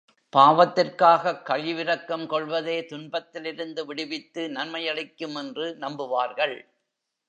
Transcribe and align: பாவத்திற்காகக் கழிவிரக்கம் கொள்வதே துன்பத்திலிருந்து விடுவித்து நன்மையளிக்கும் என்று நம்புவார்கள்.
பாவத்திற்காகக் 0.35 1.43
கழிவிரக்கம் 1.45 2.25
கொள்வதே 2.25 2.85
துன்பத்திலிருந்து 2.85 3.85
விடுவித்து 3.85 4.49
நன்மையளிக்கும் 4.49 5.35
என்று 5.35 5.77
நம்புவார்கள். 5.79 6.55